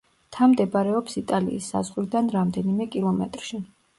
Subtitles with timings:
[0.27, 3.63] მთა მდებარეობს იტალიის საზღვრიდან რამდენიმე კილომეტრში.